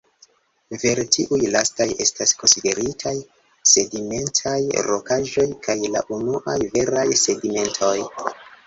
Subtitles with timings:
[0.83, 3.13] Vere tiuj lastaj estas konsideritaj
[3.75, 4.57] sedimentaj
[4.89, 7.97] rokaĵoj kaj la unuaj veraj sedimentoj.